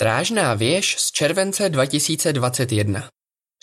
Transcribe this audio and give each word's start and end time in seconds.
Strážná 0.00 0.54
věž 0.54 0.96
z 0.98 1.10
července 1.10 1.68
2021 1.68 3.10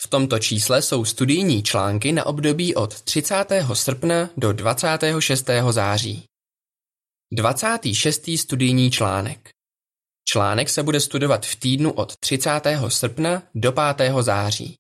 V 0.01 0.07
tomto 0.07 0.39
čísle 0.39 0.81
jsou 0.81 1.05
studijní 1.05 1.63
články 1.63 2.11
na 2.11 2.25
období 2.25 2.75
od 2.75 3.01
30. 3.01 3.35
srpna 3.73 4.29
do 4.37 4.53
26. 4.53 5.49
září. 5.71 6.25
26. 7.33 8.29
studijní 8.37 8.91
článek 8.91 9.49
Článek 10.31 10.69
se 10.69 10.83
bude 10.83 10.99
studovat 10.99 11.45
v 11.45 11.55
týdnu 11.55 11.91
od 11.91 12.17
30. 12.17 12.49
srpna 12.87 13.43
do 13.55 13.71
5. 13.71 14.13
září. 14.21 14.75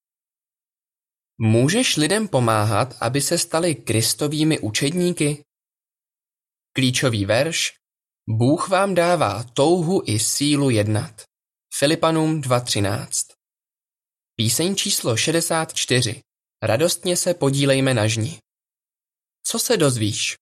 Můžeš 1.37 1.97
lidem 1.97 2.27
pomáhat, 2.27 2.97
aby 3.01 3.21
se 3.21 3.37
stali 3.37 3.75
kristovými 3.75 4.59
učedníky? 4.59 5.43
Klíčový 6.75 7.25
verš 7.25 7.73
Bůh 8.29 8.69
vám 8.69 8.95
dává 8.95 9.43
touhu 9.43 10.01
i 10.05 10.19
sílu 10.19 10.69
jednat. 10.69 11.26
Filipanům 11.79 12.41
2.13 12.41 13.07
Píseň 14.35 14.75
číslo 14.75 15.17
64 15.17 16.21
Radostně 16.63 17.17
se 17.17 17.33
podílejme 17.33 17.93
na 17.93 18.07
žni. 18.07 18.39
Co 19.43 19.59
se 19.59 19.77
dozvíš? 19.77 20.35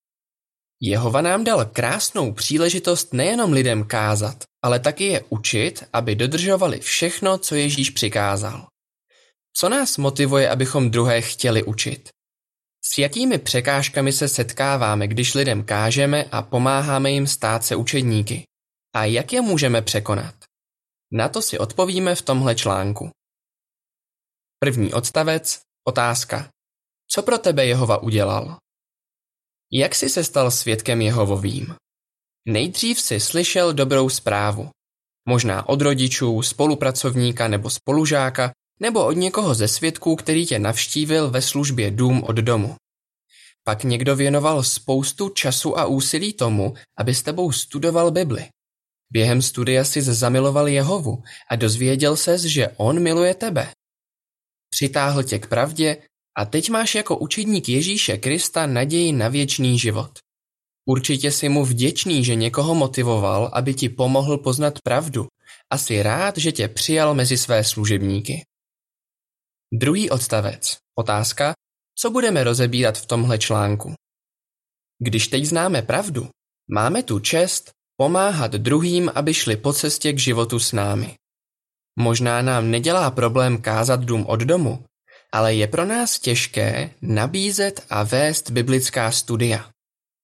Jehova 0.81 1.21
nám 1.21 1.43
dal 1.43 1.65
krásnou 1.65 2.33
příležitost 2.33 3.13
nejenom 3.13 3.53
lidem 3.53 3.83
kázat, 3.83 4.43
ale 4.63 4.79
taky 4.79 5.03
je 5.03 5.23
učit, 5.29 5.83
aby 5.93 6.15
dodržovali 6.15 6.79
všechno, 6.79 7.37
co 7.37 7.55
Ježíš 7.55 7.89
přikázal. 7.89 8.67
Co 9.53 9.69
nás 9.69 9.97
motivuje, 9.97 10.49
abychom 10.49 10.91
druhé 10.91 11.21
chtěli 11.21 11.63
učit? 11.63 12.09
S 12.85 12.97
jakými 12.97 13.37
překážkami 13.37 14.13
se 14.13 14.27
setkáváme, 14.27 15.07
když 15.07 15.33
lidem 15.33 15.63
kážeme 15.63 16.23
a 16.23 16.41
pomáháme 16.41 17.11
jim 17.11 17.27
stát 17.27 17.65
se 17.65 17.75
učedníky? 17.75 18.43
A 18.93 19.05
jak 19.05 19.33
je 19.33 19.41
můžeme 19.41 19.81
překonat? 19.81 20.44
Na 21.11 21.29
to 21.29 21.41
si 21.41 21.59
odpovíme 21.59 22.15
v 22.15 22.21
tomhle 22.21 22.55
článku. 22.55 23.09
První 24.59 24.93
odstavec, 24.93 25.61
otázka. 25.87 26.49
Co 27.07 27.23
pro 27.23 27.37
tebe 27.37 27.65
Jehova 27.65 27.97
udělal? 28.03 28.57
Jak 29.71 29.95
jsi 29.95 30.09
se 30.09 30.23
stal 30.23 30.51
svědkem 30.51 31.01
Jehovovým? 31.01 31.75
Nejdřív 32.47 33.01
si 33.01 33.19
slyšel 33.19 33.73
dobrou 33.73 34.09
zprávu. 34.09 34.69
Možná 35.27 35.69
od 35.69 35.81
rodičů, 35.81 36.41
spolupracovníka 36.41 37.47
nebo 37.47 37.69
spolužáka, 37.69 38.51
nebo 38.79 39.05
od 39.05 39.11
někoho 39.11 39.53
ze 39.53 39.67
svědků, 39.67 40.15
který 40.15 40.45
tě 40.45 40.59
navštívil 40.59 41.31
ve 41.31 41.41
službě 41.41 41.91
dům 41.91 42.23
od 42.23 42.35
domu. 42.35 42.75
Pak 43.63 43.83
někdo 43.83 44.15
věnoval 44.15 44.63
spoustu 44.63 45.29
času 45.29 45.79
a 45.79 45.85
úsilí 45.85 46.33
tomu, 46.33 46.73
aby 46.97 47.15
s 47.15 47.23
tebou 47.23 47.51
studoval 47.51 48.11
Bibli. 48.11 48.49
Během 49.11 49.41
studia 49.41 49.83
si 49.83 50.01
zamiloval 50.01 50.67
Jehovu 50.67 51.23
a 51.49 51.55
dozvěděl 51.55 52.15
ses, 52.15 52.41
že 52.41 52.69
on 52.77 53.03
miluje 53.03 53.35
tebe. 53.35 53.71
Přitáhl 54.69 55.23
tě 55.23 55.39
k 55.39 55.47
pravdě 55.47 55.97
a 56.37 56.45
teď 56.45 56.69
máš 56.69 56.95
jako 56.95 57.17
učedník 57.17 57.69
Ježíše 57.69 58.17
Krista 58.17 58.65
naději 58.65 59.13
na 59.13 59.27
věčný 59.27 59.79
život. 59.79 60.19
Určitě 60.85 61.31
si 61.31 61.49
mu 61.49 61.65
vděčný, 61.65 62.25
že 62.25 62.35
někoho 62.35 62.75
motivoval, 62.75 63.51
aby 63.53 63.73
ti 63.73 63.89
pomohl 63.89 64.37
poznat 64.37 64.79
pravdu 64.83 65.27
a 65.69 65.77
jsi 65.77 66.03
rád, 66.03 66.37
že 66.37 66.51
tě 66.51 66.67
přijal 66.67 67.13
mezi 67.13 67.37
své 67.37 67.63
služebníky. 67.63 68.45
Druhý 69.73 70.09
odstavec. 70.09 70.77
Otázka, 70.95 71.53
co 71.97 72.09
budeme 72.09 72.43
rozebírat 72.43 72.97
v 72.97 73.05
tomhle 73.05 73.37
článku. 73.37 73.93
Když 74.99 75.27
teď 75.27 75.45
známe 75.45 75.81
pravdu, 75.81 76.29
máme 76.71 77.03
tu 77.03 77.19
čest 77.19 77.71
pomáhat 77.97 78.51
druhým, 78.51 79.11
aby 79.15 79.33
šli 79.33 79.57
po 79.57 79.73
cestě 79.73 80.13
k 80.13 80.19
životu 80.19 80.59
s 80.59 80.71
námi. 80.71 81.15
Možná 81.99 82.41
nám 82.41 82.71
nedělá 82.71 83.11
problém 83.11 83.61
kázat 83.61 84.03
dům 84.03 84.25
od 84.25 84.39
domu, 84.39 84.85
ale 85.31 85.53
je 85.53 85.67
pro 85.67 85.85
nás 85.85 86.19
těžké 86.19 86.89
nabízet 87.01 87.85
a 87.89 88.03
vést 88.03 88.51
biblická 88.51 89.11
studia. 89.11 89.69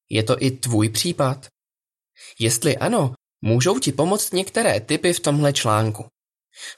Je 0.10 0.24
to 0.24 0.44
i 0.44 0.52
tvůj 0.52 0.90
případ? 0.90 1.48
Jestli 2.40 2.78
ano, 2.78 3.14
můžou 3.42 3.80
ti 3.80 3.92
pomoct 3.92 4.34
některé 4.34 4.80
typy 4.80 5.14
v 5.14 5.20
tomhle 5.20 5.54
článku. 5.54 6.06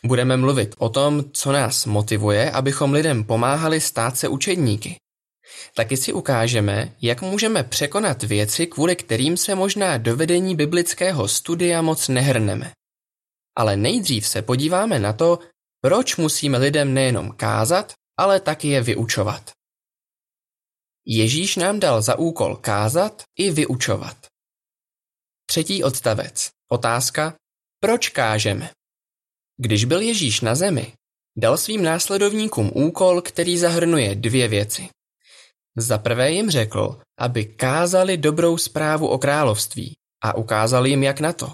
Budeme 0.04 0.38
mluvit 0.38 0.76
o 0.78 0.90
tom, 0.90 1.24
co 1.32 1.52
nás 1.52 1.86
motivuje, 1.86 2.52
abychom 2.52 2.94
lidem 2.94 3.24
pomáhali 3.24 3.82
stát 3.82 4.18
se 4.18 4.28
učedníky. 4.28 4.96
Taky 5.76 5.98
si 5.98 6.14
ukážeme, 6.14 6.96
jak 7.02 7.22
můžeme 7.22 7.64
překonat 7.64 8.24
věci, 8.24 8.68
kvůli 8.68 8.96
kterým 8.96 9.38
se 9.38 9.56
možná 9.56 9.98
do 9.98 10.18
vedení 10.18 10.56
biblického 10.56 11.28
studia 11.28 11.82
moc 11.82 12.08
nehrneme. 12.08 12.72
Ale 13.58 13.78
nejdřív 13.78 14.28
se 14.28 14.42
podíváme 14.42 15.00
na 15.00 15.14
to, 15.14 15.40
proč 15.82 16.16
musíme 16.16 16.58
lidem 16.58 16.94
nejenom 16.94 17.32
kázat, 17.32 17.94
ale 18.18 18.40
taky 18.40 18.68
je 18.68 18.82
vyučovat. 18.82 19.52
Ježíš 21.06 21.56
nám 21.56 21.80
dal 21.80 22.02
za 22.02 22.20
úkol 22.20 22.56
kázat 22.56 23.24
i 23.38 23.52
vyučovat. 23.52 24.18
Třetí 25.46 25.84
odstavec. 25.84 26.50
Otázka, 26.72 27.36
proč 27.80 28.10
kážeme? 28.10 28.70
Když 29.58 29.86
byl 29.86 30.02
Ježíš 30.02 30.42
na 30.42 30.56
zemi, 30.56 30.94
dal 31.38 31.58
svým 31.58 31.84
následovníkům 31.84 32.72
úkol, 32.76 33.22
který 33.22 33.58
zahrnuje 33.58 34.16
dvě 34.16 34.48
věci. 34.48 34.90
Za 35.78 35.98
prvé 35.98 36.32
jim 36.32 36.50
řekl, 36.50 37.00
aby 37.20 37.46
kázali 37.46 38.18
dobrou 38.18 38.58
zprávu 38.58 39.08
o 39.08 39.18
království 39.18 39.94
a 40.24 40.38
ukázal 40.38 40.88
jim 40.88 41.04
jak 41.04 41.20
na 41.20 41.34
to. 41.34 41.54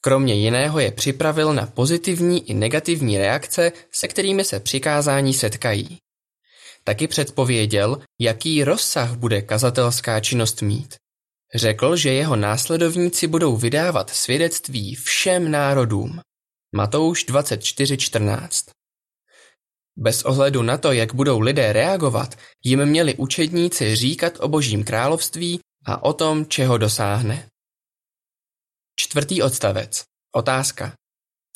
Kromě 0.00 0.34
jiného 0.34 0.80
je 0.80 0.92
připravil 0.92 1.54
na 1.54 1.66
pozitivní 1.66 2.50
i 2.50 2.54
negativní 2.54 3.18
reakce, 3.18 3.72
se 3.92 4.08
kterými 4.08 4.44
se 4.44 4.60
přikázání 4.60 5.34
setkají. 5.34 5.98
Taky 6.84 7.08
předpověděl, 7.08 7.98
jaký 8.20 8.64
rozsah 8.64 9.16
bude 9.16 9.42
kazatelská 9.42 10.20
činnost 10.20 10.62
mít. 10.62 10.94
Řekl, 11.54 11.96
že 11.96 12.12
jeho 12.12 12.36
následovníci 12.36 13.26
budou 13.26 13.56
vydávat 13.56 14.10
svědectví 14.10 14.94
všem 14.94 15.50
národům. 15.50 16.20
Matouš 16.74 17.26
24.14 17.26 18.70
Bez 19.96 20.22
ohledu 20.22 20.62
na 20.62 20.78
to, 20.78 20.92
jak 20.92 21.14
budou 21.14 21.40
lidé 21.40 21.72
reagovat, 21.72 22.34
jim 22.64 22.86
měli 22.86 23.14
učedníci 23.14 23.96
říkat 23.96 24.32
o 24.40 24.48
božím 24.48 24.84
království 24.84 25.60
a 25.86 26.04
o 26.04 26.12
tom, 26.12 26.46
čeho 26.46 26.78
dosáhne. 26.78 27.48
Čtvrtý 28.96 29.42
odstavec. 29.42 30.04
Otázka. 30.34 30.92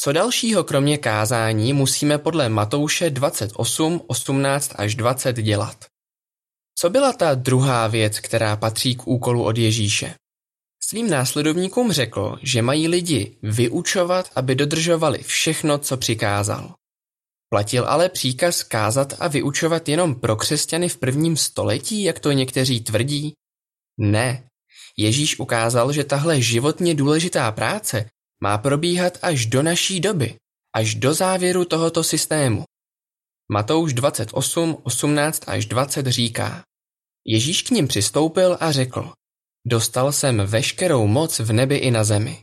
Co 0.01 0.13
dalšího 0.13 0.65
kromě 0.65 0.99
kázání 0.99 1.73
musíme 1.73 2.19
podle 2.19 2.49
Matouše 2.49 3.11
28, 3.11 4.01
18 4.07 4.73
až 4.77 4.95
20 4.95 5.37
dělat? 5.37 5.85
Co 6.79 6.91
byla 6.91 7.13
ta 7.13 7.35
druhá 7.35 7.87
věc, 7.87 8.21
která 8.21 8.57
patří 8.57 8.97
k 8.97 9.07
úkolu 9.07 9.45
od 9.45 9.59
Ježíše? 9.59 10.15
Svým 10.83 11.11
následovníkům 11.11 11.93
řekl, 11.93 12.39
že 12.43 12.63
mají 12.63 12.89
lidi 12.89 13.37
vyučovat, 13.43 14.31
aby 14.35 14.55
dodržovali 14.55 15.19
všechno, 15.23 15.79
co 15.79 15.97
přikázal. 15.97 16.75
Platil 17.49 17.85
ale 17.89 18.09
příkaz 18.09 18.63
kázat 18.63 19.15
a 19.19 19.29
vyučovat 19.29 19.89
jenom 19.89 20.15
pro 20.15 20.37
křesťany 20.37 20.89
v 20.89 20.97
prvním 20.97 21.37
století, 21.37 22.03
jak 22.03 22.21
to 22.21 22.33
někteří 22.33 22.81
tvrdí? 22.81 23.33
Ne. 23.99 24.49
Ježíš 24.99 25.39
ukázal, 25.39 25.93
že 25.93 26.05
tahle 26.05 26.41
životně 26.41 26.95
důležitá 26.95 27.53
práce 27.53 28.11
má 28.43 28.59
probíhat 28.59 29.19
až 29.23 29.47
do 29.47 29.63
naší 29.63 30.01
doby, 30.01 30.37
až 30.75 30.95
do 30.95 31.15
závěru 31.15 31.65
tohoto 31.65 32.05
systému. 32.05 32.65
Matouš 33.53 33.93
28, 33.93 34.77
18 34.83 35.43
až 35.47 35.67
20 35.67 36.07
říká, 36.07 36.63
Ježíš 37.27 37.63
k 37.63 37.71
ním 37.71 37.89
přistoupil 37.89 38.57
a 38.61 38.73
řekl, 38.73 39.13
Dostal 39.67 40.13
jsem 40.13 40.43
veškerou 40.47 41.07
moc 41.07 41.39
v 41.39 41.53
nebi 41.53 41.77
i 41.77 41.91
na 41.91 42.05
zemi. 42.05 42.43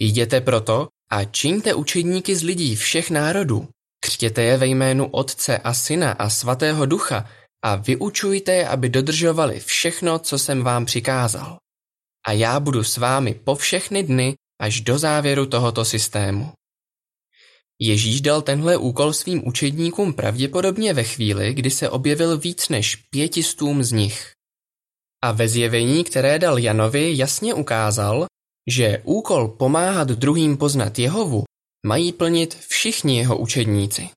Jděte 0.00 0.40
proto 0.40 0.88
a 1.10 1.24
čiňte 1.24 1.74
učedníky 1.74 2.36
z 2.36 2.42
lidí 2.42 2.76
všech 2.76 3.10
národů. 3.10 3.68
Křtěte 4.10 4.42
je 4.42 4.56
ve 4.56 4.66
jménu 4.66 5.06
Otce 5.06 5.58
a 5.58 5.74
Syna 5.74 6.12
a 6.12 6.28
Svatého 6.30 6.86
Ducha 6.86 7.30
a 7.64 7.76
vyučujte 7.76 8.52
je, 8.52 8.68
aby 8.68 8.88
dodržovali 8.88 9.60
všechno, 9.60 10.18
co 10.18 10.38
jsem 10.38 10.62
vám 10.62 10.86
přikázal. 10.86 11.58
A 12.26 12.32
já 12.32 12.60
budu 12.60 12.84
s 12.84 12.96
vámi 12.96 13.34
po 13.34 13.54
všechny 13.54 14.02
dny 14.02 14.34
až 14.60 14.80
do 14.80 14.98
závěru 14.98 15.46
tohoto 15.46 15.84
systému. 15.84 16.52
Ježíš 17.80 18.20
dal 18.20 18.42
tenhle 18.42 18.76
úkol 18.76 19.12
svým 19.12 19.48
učedníkům 19.48 20.12
pravděpodobně 20.12 20.94
ve 20.94 21.04
chvíli, 21.04 21.54
kdy 21.54 21.70
se 21.70 21.90
objevil 21.90 22.38
víc 22.38 22.68
než 22.68 22.96
pětistům 22.96 23.82
z 23.82 23.92
nich. 23.92 24.32
A 25.24 25.32
ve 25.32 25.48
zjevení, 25.48 26.04
které 26.04 26.38
dal 26.38 26.58
Janovi, 26.58 27.16
jasně 27.16 27.54
ukázal, 27.54 28.26
že 28.70 29.02
úkol 29.04 29.48
pomáhat 29.48 30.08
druhým 30.08 30.56
poznat 30.56 30.98
Jehovu 30.98 31.44
mají 31.86 32.12
plnit 32.12 32.54
všichni 32.54 33.18
jeho 33.18 33.38
učedníci. 33.38 34.10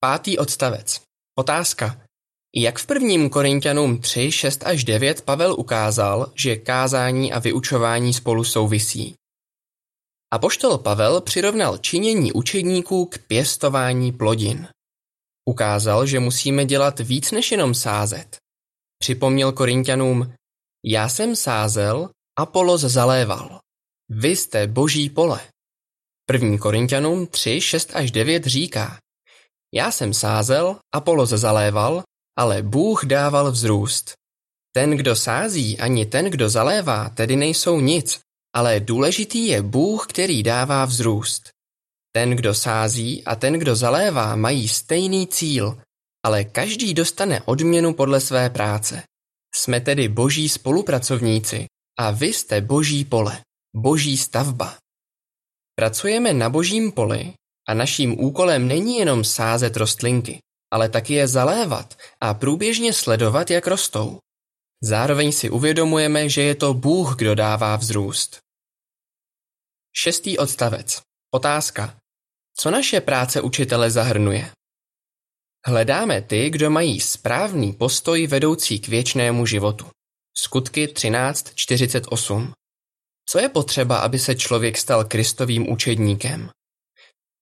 Pátý 0.00 0.38
odstavec. 0.38 1.00
Otázka. 1.38 2.02
Jak 2.56 2.78
v 2.78 2.86
prvním 2.86 3.30
Korintianům 3.30 4.00
3, 4.00 4.32
6 4.32 4.66
až 4.66 4.84
9 4.84 5.22
Pavel 5.22 5.54
ukázal, 5.58 6.32
že 6.34 6.56
kázání 6.56 7.32
a 7.32 7.38
vyučování 7.38 8.14
spolu 8.14 8.44
souvisí? 8.44 9.14
Apoštol 10.32 10.78
Pavel 10.78 11.20
přirovnal 11.20 11.78
činění 11.78 12.32
učedníků 12.32 13.06
k 13.06 13.18
pěstování 13.18 14.12
plodin. 14.12 14.68
Ukázal, 15.48 16.06
že 16.06 16.20
musíme 16.20 16.64
dělat 16.64 17.00
víc 17.00 17.30
než 17.30 17.50
jenom 17.50 17.74
sázet. 17.74 18.36
Připomněl 18.98 19.52
Korintianům, 19.52 20.34
já 20.84 21.08
jsem 21.08 21.36
sázel, 21.36 22.10
Apolos 22.38 22.80
zaléval. 22.80 23.60
Vy 24.08 24.36
jste 24.36 24.66
boží 24.66 25.10
pole. 25.10 25.51
První 26.26 26.58
Korintianům 26.58 27.26
3, 27.26 27.60
6 27.60 27.90
až 27.94 28.10
9 28.10 28.44
říká, 28.44 28.98
já 29.74 29.90
jsem 29.90 30.14
sázel, 30.14 30.76
Apolos 30.94 31.28
zaléval, 31.30 32.02
ale 32.38 32.62
Bůh 32.62 33.04
dával 33.04 33.50
vzrůst. 33.50 34.12
Ten, 34.74 34.90
kdo 34.90 35.16
sází, 35.16 35.78
ani 35.78 36.06
ten, 36.06 36.24
kdo 36.24 36.48
zalévá, 36.48 37.08
tedy 37.08 37.36
nejsou 37.36 37.80
nic, 37.80 38.20
ale 38.54 38.80
důležitý 38.80 39.46
je 39.46 39.62
Bůh, 39.62 40.06
který 40.06 40.42
dává 40.42 40.84
vzrůst. 40.84 41.48
Ten, 42.12 42.30
kdo 42.30 42.54
sází 42.54 43.24
a 43.24 43.36
ten, 43.36 43.54
kdo 43.54 43.76
zalévá, 43.76 44.36
mají 44.36 44.68
stejný 44.68 45.26
cíl, 45.26 45.82
ale 46.24 46.44
každý 46.44 46.94
dostane 46.94 47.42
odměnu 47.42 47.94
podle 47.94 48.20
své 48.20 48.50
práce. 48.50 49.02
Jsme 49.54 49.80
tedy 49.80 50.08
boží 50.08 50.48
spolupracovníci 50.48 51.66
a 51.98 52.10
vy 52.10 52.26
jste 52.32 52.60
boží 52.60 53.04
pole, 53.04 53.40
boží 53.76 54.16
stavba. 54.16 54.81
Pracujeme 55.74 56.32
na 56.32 56.50
božím 56.50 56.92
poli 56.92 57.32
a 57.68 57.74
naším 57.74 58.20
úkolem 58.24 58.68
není 58.68 58.96
jenom 58.98 59.24
sázet 59.24 59.76
rostlinky, 59.76 60.38
ale 60.70 60.88
taky 60.88 61.14
je 61.14 61.28
zalévat 61.28 61.98
a 62.20 62.34
průběžně 62.34 62.92
sledovat, 62.92 63.50
jak 63.50 63.66
rostou. 63.66 64.18
Zároveň 64.82 65.32
si 65.32 65.50
uvědomujeme, 65.50 66.28
že 66.28 66.42
je 66.42 66.54
to 66.54 66.74
Bůh, 66.74 67.16
kdo 67.16 67.34
dává 67.34 67.76
vzrůst. 67.76 68.38
Šestý 69.96 70.38
odstavec. 70.38 71.02
Otázka. 71.34 71.96
Co 72.56 72.70
naše 72.70 73.00
práce 73.00 73.40
učitele 73.40 73.90
zahrnuje? 73.90 74.52
Hledáme 75.66 76.22
ty, 76.22 76.50
kdo 76.50 76.70
mají 76.70 77.00
správný 77.00 77.72
postoj 77.72 78.26
vedoucí 78.26 78.80
k 78.80 78.88
věčnému 78.88 79.46
životu. 79.46 79.86
Skutky 80.36 80.86
13.48 80.86 82.52
Co 83.32 83.38
je 83.38 83.48
potřeba, 83.48 83.98
aby 83.98 84.18
se 84.18 84.34
člověk 84.34 84.78
stal 84.78 85.04
kristovým 85.04 85.72
učedníkem? 85.72 86.50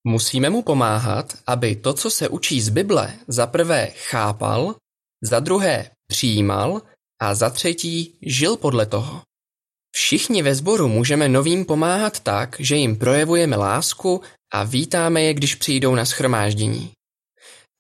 Musíme 0.07 0.51
mu 0.51 0.63
pomáhat, 0.63 1.33
aby 1.47 1.77
to, 1.77 1.93
co 1.93 2.11
se 2.11 2.29
učí 2.29 2.61
z 2.61 2.69
Bible, 2.69 3.15
za 3.29 3.47
prvé 3.47 3.87
chápal, 3.87 4.75
za 5.23 5.41
druhé 5.41 5.91
přijímal 6.07 6.83
a 7.23 7.35
za 7.35 7.51
třetí 7.51 8.19
žil 8.23 8.57
podle 8.57 8.87
toho. 8.87 9.23
Všichni 9.95 10.43
ve 10.43 10.55
sboru 10.55 10.89
můžeme 10.89 11.29
novým 11.29 11.65
pomáhat 11.65 12.21
tak, 12.21 12.57
že 12.59 12.77
jim 12.77 12.97
projevujeme 12.97 13.57
lásku 13.57 14.21
a 14.53 14.65
vítáme 14.65 15.23
je, 15.23 15.35
když 15.35 15.55
přijdou 15.55 15.95
na 15.95 16.05
schromáždění. 16.05 16.93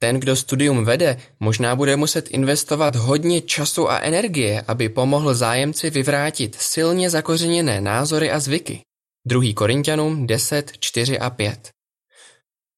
Ten, 0.03 0.21
kdo 0.21 0.37
studium 0.37 0.85
vede, 0.85 1.21
možná 1.41 1.77
bude 1.77 1.97
muset 1.97 2.29
investovat 2.29 2.97
hodně 2.97 3.41
času 3.41 3.91
a 3.91 3.99
energie, 3.99 4.63
aby 4.69 4.89
pomohl 4.89 5.35
zájemci 5.35 5.91
vyvrátit 5.91 6.55
silně 6.55 7.11
zakořeněné 7.11 7.81
názory 7.81 8.31
a 8.31 8.41
zvyky. 8.41 8.83
2. 9.27 9.55
Korintianům 9.55 10.27
10, 10.27 10.73
4 10.79 11.19
a 11.19 11.31
5. 11.31 11.71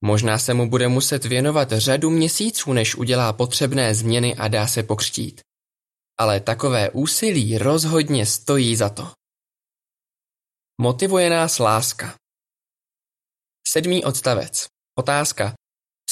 Možná 0.05 0.39
se 0.39 0.55
mu 0.55 0.71
bude 0.71 0.89
muset 0.89 1.25
věnovat 1.25 1.73
řadu 1.73 2.11
měsíců, 2.11 2.73
než 2.73 2.95
udělá 2.95 3.33
potřebné 3.33 3.95
změny 3.95 4.37
a 4.37 4.49
dá 4.49 4.67
se 4.67 4.83
pokřtít. 4.83 5.41
Ale 6.19 6.41
takové 6.41 6.91
úsilí 6.91 7.59
rozhodně 7.59 8.27
stojí 8.27 8.77
za 8.77 8.89
to. 8.89 9.13
Motivuje 10.81 11.31
nás 11.31 11.59
láska. 11.59 12.15
Sedmý 13.69 14.05
odstavec. 14.05 14.67
Otázka. 14.99 15.55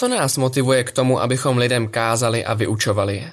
Co 0.01 0.09
nás 0.09 0.37
motivuje 0.37 0.85
k 0.85 0.93
tomu, 0.93 1.21
abychom 1.21 1.59
lidem 1.59 1.89
kázali 1.89 2.45
a 2.45 2.55
vyučovali 2.55 3.17
je? 3.17 3.33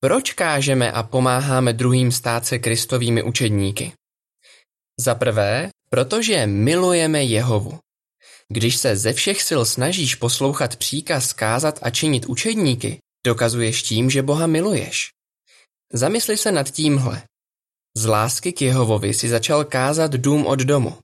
Proč 0.00 0.32
kážeme 0.32 0.92
a 0.92 1.02
pomáháme 1.02 1.72
druhým 1.72 2.12
stát 2.12 2.46
se 2.46 2.58
kristovými 2.58 3.22
učedníky? 3.22 3.92
Za 5.00 5.14
prvé, 5.14 5.70
protože 5.90 6.46
milujeme 6.46 7.22
Jehovu. 7.22 7.78
Když 8.48 8.76
se 8.76 8.96
ze 8.96 9.12
všech 9.12 9.42
sil 9.48 9.62
snažíš 9.64 10.14
poslouchat 10.14 10.76
příkaz 10.76 11.32
kázat 11.32 11.78
a 11.82 11.90
činit 11.90 12.26
učedníky, 12.26 12.98
dokazuješ 13.26 13.82
tím, 13.82 14.10
že 14.10 14.22
Boha 14.22 14.46
miluješ. 14.46 15.08
Zamysli 15.92 16.36
se 16.36 16.52
nad 16.52 16.70
tímhle. 16.70 17.22
Z 17.96 18.06
lásky 18.06 18.52
k 18.52 18.62
Jehovovi 18.62 19.14
si 19.14 19.28
začal 19.28 19.64
kázat 19.64 20.10
dům 20.12 20.46
od 20.46 20.58
domu. 20.58 20.98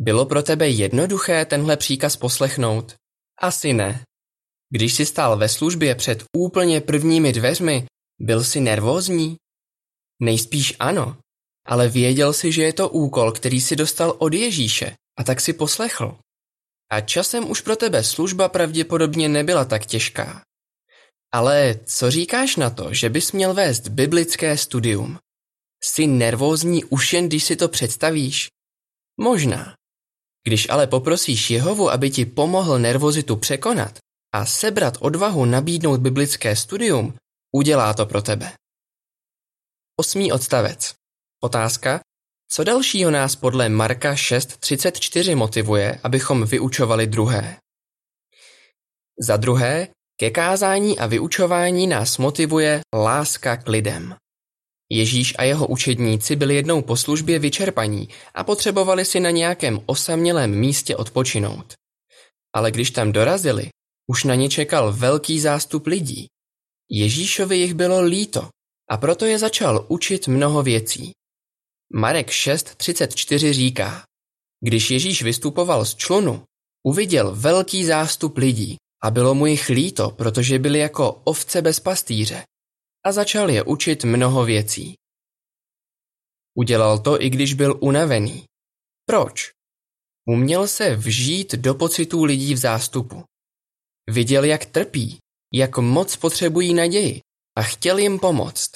Bylo 0.00 0.26
pro 0.26 0.42
tebe 0.42 0.68
jednoduché 0.68 1.44
tenhle 1.44 1.76
příkaz 1.76 2.16
poslechnout? 2.16 2.94
Asi 3.40 3.72
ne. 3.72 4.04
Když 4.70 4.94
jsi 4.94 5.06
stál 5.06 5.36
ve 5.36 5.48
službě 5.48 5.94
před 5.94 6.24
úplně 6.36 6.80
prvními 6.80 7.32
dveřmi, 7.32 7.86
byl 8.20 8.44
jsi 8.44 8.60
nervózní? 8.60 9.36
Nejspíš 10.22 10.74
ano, 10.78 11.16
ale 11.66 11.88
věděl 11.88 12.32
si, 12.32 12.52
že 12.52 12.62
je 12.62 12.72
to 12.72 12.88
úkol, 12.88 13.32
který 13.32 13.60
si 13.60 13.76
dostal 13.76 14.16
od 14.18 14.34
Ježíše 14.34 14.94
a 15.18 15.24
tak 15.24 15.40
si 15.40 15.52
poslechl. 15.52 16.18
A 16.90 17.00
časem 17.00 17.50
už 17.50 17.60
pro 17.60 17.76
tebe 17.76 18.04
služba 18.04 18.48
pravděpodobně 18.48 19.28
nebyla 19.28 19.64
tak 19.64 19.86
těžká. 19.86 20.42
Ale 21.32 21.80
co 21.84 22.10
říkáš 22.10 22.56
na 22.56 22.70
to, 22.70 22.94
že 22.94 23.10
bys 23.10 23.32
měl 23.32 23.54
vést 23.54 23.88
biblické 23.88 24.56
studium? 24.56 25.18
Jsi 25.84 26.06
nervózní 26.06 26.84
už 26.84 27.12
jen, 27.12 27.28
když 27.28 27.44
si 27.44 27.56
to 27.56 27.68
představíš? 27.68 28.48
Možná. 29.20 29.77
Když 30.48 30.68
ale 30.68 30.86
poprosíš 30.86 31.50
Jehovu, 31.50 31.90
aby 31.90 32.10
ti 32.10 32.24
pomohl 32.24 32.78
nervozitu 32.78 33.36
překonat 33.36 33.98
a 34.34 34.46
sebrat 34.46 34.96
odvahu 35.00 35.44
nabídnout 35.44 36.00
biblické 36.00 36.56
studium, 36.56 37.14
udělá 37.52 37.94
to 37.94 38.06
pro 38.06 38.22
tebe. 38.22 38.52
Osmý 40.00 40.32
odstavec. 40.32 40.94
Otázka, 41.44 42.00
co 42.50 42.64
dalšího 42.64 43.10
nás 43.10 43.36
podle 43.36 43.68
Marka 43.68 44.14
6.34 44.14 45.36
motivuje, 45.36 46.00
abychom 46.02 46.44
vyučovali 46.44 47.06
druhé? 47.06 47.56
Za 49.20 49.36
druhé, 49.36 49.88
ke 50.16 50.30
kázání 50.30 50.98
a 50.98 51.06
vyučování 51.06 51.86
nás 51.86 52.18
motivuje 52.18 52.80
láska 52.94 53.56
k 53.56 53.68
lidem. 53.68 54.14
Ježíš 54.90 55.34
a 55.38 55.42
jeho 55.42 55.66
učedníci 55.66 56.36
byli 56.36 56.54
jednou 56.54 56.82
po 56.82 56.96
službě 56.96 57.38
vyčerpaní 57.38 58.08
a 58.34 58.44
potřebovali 58.44 59.04
si 59.04 59.20
na 59.20 59.30
nějakém 59.30 59.80
osamělém 59.86 60.50
místě 60.50 60.96
odpočinout. 60.96 61.74
Ale 62.54 62.70
když 62.70 62.90
tam 62.90 63.12
dorazili, 63.12 63.68
už 64.06 64.24
na 64.24 64.34
ně 64.34 64.48
čekal 64.48 64.92
velký 64.92 65.40
zástup 65.40 65.86
lidí. 65.86 66.26
Ježíšovi 66.90 67.56
jich 67.56 67.74
bylo 67.74 68.02
líto 68.02 68.48
a 68.90 68.96
proto 68.96 69.24
je 69.24 69.38
začal 69.38 69.86
učit 69.88 70.28
mnoho 70.28 70.62
věcí. 70.62 71.12
Marek 71.92 72.28
6.34 72.28 73.52
říká, 73.52 74.02
když 74.60 74.90
Ježíš 74.90 75.22
vystupoval 75.22 75.84
z 75.84 75.94
člunu, 75.94 76.42
uviděl 76.86 77.34
velký 77.34 77.84
zástup 77.84 78.36
lidí 78.36 78.76
a 79.02 79.10
bylo 79.10 79.34
mu 79.34 79.46
jich 79.46 79.68
líto, 79.68 80.10
protože 80.10 80.58
byli 80.58 80.78
jako 80.78 81.12
ovce 81.24 81.62
bez 81.62 81.80
pastýře 81.80 82.42
a 83.08 83.12
začal 83.12 83.50
je 83.50 83.62
učit 83.62 84.04
mnoho 84.04 84.44
věcí. 84.44 84.94
Udělal 86.54 86.98
to, 86.98 87.22
i 87.22 87.30
když 87.30 87.54
byl 87.54 87.78
unavený. 87.80 88.44
Proč? 89.06 89.50
Uměl 90.28 90.68
se 90.68 90.96
vžít 90.96 91.54
do 91.54 91.74
pocitů 91.74 92.24
lidí 92.24 92.54
v 92.54 92.56
zástupu. 92.58 93.24
Viděl, 94.10 94.44
jak 94.44 94.64
trpí, 94.64 95.18
jak 95.54 95.78
moc 95.78 96.16
potřebují 96.16 96.74
naději 96.74 97.20
a 97.56 97.62
chtěl 97.62 97.98
jim 97.98 98.18
pomoct. 98.18 98.70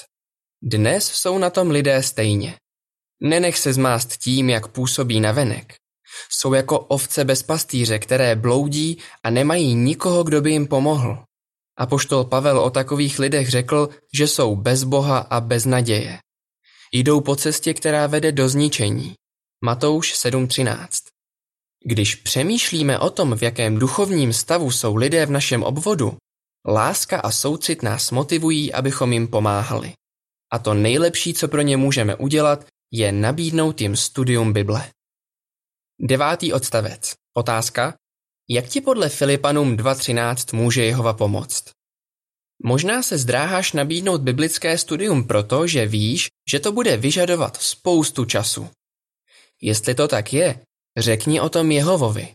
Dnes 0.63 1.07
jsou 1.07 1.37
na 1.37 1.49
tom 1.49 1.69
lidé 1.69 2.03
stejně. 2.03 2.57
Nenech 3.21 3.57
se 3.57 3.73
zmást 3.73 4.17
tím, 4.17 4.49
jak 4.49 4.67
působí 4.67 5.19
navenek. 5.19 5.75
Jsou 6.29 6.53
jako 6.53 6.79
ovce 6.79 7.25
bez 7.25 7.43
pastýře, 7.43 7.99
které 7.99 8.35
bloudí 8.35 8.97
a 9.23 9.29
nemají 9.29 9.75
nikoho, 9.75 10.23
kdo 10.23 10.41
by 10.41 10.51
jim 10.51 10.67
pomohl. 10.67 11.23
Apoštol 11.77 12.23
Pavel 12.23 12.59
o 12.59 12.69
takových 12.69 13.19
lidech 13.19 13.49
řekl, 13.49 13.89
že 14.13 14.27
jsou 14.27 14.55
bez 14.55 14.83
Boha 14.83 15.17
a 15.17 15.41
bez 15.41 15.65
naděje. 15.65 16.19
Jdou 16.91 17.21
po 17.21 17.35
cestě, 17.35 17.73
která 17.73 18.07
vede 18.07 18.31
do 18.31 18.49
zničení. 18.49 19.15
Matouš 19.65 20.13
7.13 20.13 20.87
Když 21.85 22.15
přemýšlíme 22.15 22.99
o 22.99 23.09
tom, 23.09 23.37
v 23.37 23.43
jakém 23.43 23.79
duchovním 23.79 24.33
stavu 24.33 24.71
jsou 24.71 24.95
lidé 24.95 25.25
v 25.25 25.31
našem 25.31 25.63
obvodu, 25.63 26.17
láska 26.67 27.19
a 27.19 27.31
soucit 27.31 27.83
nás 27.83 28.11
motivují, 28.11 28.73
abychom 28.73 29.13
jim 29.13 29.27
pomáhali. 29.27 29.93
A 30.51 30.59
to 30.59 30.73
nejlepší, 30.73 31.33
co 31.33 31.47
pro 31.47 31.61
ně 31.61 31.77
můžeme 31.77 32.15
udělat, 32.15 32.65
je 32.91 33.11
nabídnout 33.11 33.81
jim 33.81 33.95
studium 33.95 34.53
Bible. 34.53 34.89
Devátý 36.01 36.53
odstavec. 36.53 37.13
Otázka. 37.37 37.93
Jak 38.49 38.67
ti 38.67 38.81
podle 38.81 39.09
Filipanům 39.09 39.77
2.13 39.77 40.57
může 40.57 40.85
Jehova 40.85 41.13
pomoct? 41.13 41.63
Možná 42.63 43.03
se 43.03 43.17
zdráháš 43.17 43.73
nabídnout 43.73 44.21
biblické 44.21 44.77
studium 44.77 45.27
proto, 45.27 45.67
že 45.67 45.85
víš, 45.85 46.27
že 46.51 46.59
to 46.59 46.71
bude 46.71 46.97
vyžadovat 46.97 47.57
spoustu 47.57 48.25
času. 48.25 48.69
Jestli 49.61 49.95
to 49.95 50.07
tak 50.07 50.33
je, 50.33 50.59
řekni 50.97 51.41
o 51.41 51.49
tom 51.49 51.71
Jehovovi. 51.71 52.33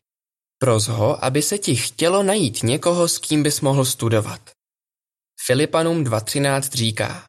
Pros 0.58 0.88
ho, 0.88 1.24
aby 1.24 1.42
se 1.42 1.58
ti 1.58 1.76
chtělo 1.76 2.22
najít 2.22 2.62
někoho, 2.62 3.08
s 3.08 3.18
kým 3.18 3.42
bys 3.42 3.60
mohl 3.60 3.84
studovat. 3.84 4.50
Filipanům 5.46 6.04
2.13 6.04 6.60
říká, 6.76 7.24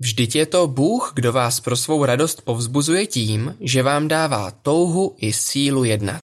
Vždyť 0.00 0.36
je 0.36 0.46
to 0.46 0.66
Bůh, 0.66 1.12
kdo 1.14 1.32
vás 1.32 1.60
pro 1.60 1.76
svou 1.76 2.04
radost 2.04 2.42
povzbuzuje 2.42 3.06
tím, 3.06 3.56
že 3.60 3.82
vám 3.82 4.08
dává 4.08 4.50
touhu 4.50 5.16
i 5.18 5.32
sílu 5.32 5.84
jednat. 5.84 6.22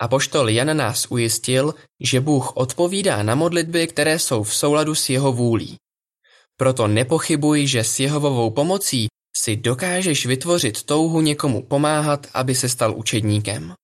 Apoštol 0.00 0.48
Jan 0.50 0.76
nás 0.76 1.06
ujistil, 1.10 1.74
že 2.00 2.20
Bůh 2.20 2.56
odpovídá 2.56 3.22
na 3.22 3.34
modlitby, 3.34 3.86
které 3.86 4.18
jsou 4.18 4.42
v 4.42 4.54
souladu 4.54 4.94
s 4.94 5.08
jeho 5.08 5.32
vůlí. 5.32 5.76
Proto 6.56 6.88
nepochybuj, 6.88 7.66
že 7.66 7.84
s 7.84 8.00
Jehovovou 8.00 8.50
pomocí 8.50 9.08
si 9.36 9.56
dokážeš 9.56 10.26
vytvořit 10.26 10.82
touhu 10.82 11.20
někomu 11.20 11.62
pomáhat, 11.62 12.26
aby 12.34 12.54
se 12.54 12.68
stal 12.68 12.96
učedníkem. 12.96 13.74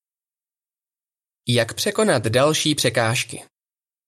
Jak 1.48 1.74
překonat 1.74 2.22
další 2.22 2.74
překážky? 2.74 3.44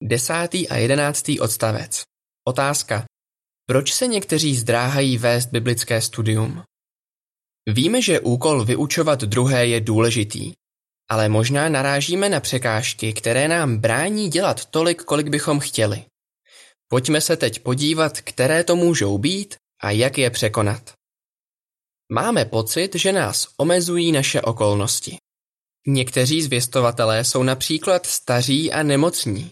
Desátý 0.03 0.69
a 0.69 0.77
jedenáctý 0.77 1.41
odstavec. 1.41 2.03
Otázka. 2.45 3.05
Proč 3.67 3.93
se 3.93 4.07
někteří 4.07 4.57
zdráhají 4.57 5.19
vést 5.19 5.47
biblické 5.47 6.01
studium? 6.01 6.63
Víme, 7.69 8.03
že 8.03 8.21
úkol 8.21 8.65
vyučovat 8.65 9.21
druhé 9.21 9.67
je 9.67 9.81
důležitý, 9.81 10.53
ale 11.09 11.29
možná 11.29 11.69
narážíme 11.69 12.29
na 12.29 12.41
překážky, 12.41 13.13
které 13.13 13.49
nám 13.49 13.77
brání 13.77 14.29
dělat 14.29 14.65
tolik, 14.65 15.03
kolik 15.03 15.29
bychom 15.29 15.61
chtěli. 15.61 16.05
Pojďme 16.89 17.21
se 17.21 17.37
teď 17.37 17.59
podívat, 17.59 18.21
které 18.21 18.65
to 18.65 18.77
můžou 18.77 19.19
být 19.19 19.57
a 19.83 19.91
jak 19.91 20.19
je 20.19 20.31
překonat. 20.31 20.93
Máme 22.13 22.45
pocit, 22.45 22.95
že 22.95 23.13
nás 23.13 23.49
omezují 23.57 24.13
naše 24.13 24.43
okolnosti. 24.43 25.17
Někteří 25.87 26.43
zvěstovatelé 26.43 27.25
jsou 27.25 27.43
například 27.43 28.07
staří 28.07 28.73
a 28.73 28.83
nemocní. 28.83 29.51